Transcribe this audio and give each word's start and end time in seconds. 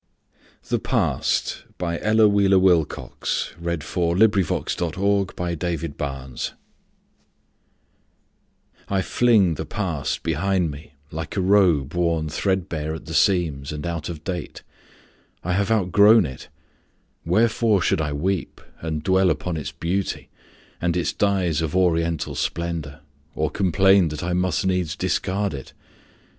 or 0.71 0.79
him 0.79 0.81
alway. 1.79 1.99
Ella 2.01 2.27
Wheeler 2.27 2.57
Wilcox 2.57 3.53
The 3.61 3.77
Past 3.77 4.83
I 8.89 9.01
FLING 9.03 9.53
the 9.53 9.65
past 9.67 10.23
behind 10.23 10.71
me, 10.71 10.93
like 11.11 11.37
a 11.37 11.41
robe 11.41 11.93
Worn 11.93 12.29
threadbare 12.29 12.95
at 12.95 13.05
the 13.05 13.13
seams, 13.13 13.71
and 13.71 13.85
out 13.85 14.09
of 14.09 14.23
date. 14.23 14.63
I 15.43 15.53
have 15.53 15.69
outgrown 15.69 16.25
it. 16.25 16.49
Wherefore 17.23 17.83
should 17.83 18.01
I 18.01 18.11
weep 18.11 18.59
And 18.81 19.03
dwell 19.03 19.29
upon 19.29 19.55
its 19.55 19.71
beauty, 19.71 20.29
and 20.81 20.97
its 20.97 21.13
dyes 21.13 21.61
Of 21.61 21.75
oriental 21.75 22.33
splendor, 22.33 23.01
or 23.35 23.51
complain 23.51 24.07
That 24.07 24.23
I 24.23 24.33
must 24.33 24.65
needs 24.65 24.95
discard 24.95 25.53
it? 25.53 25.73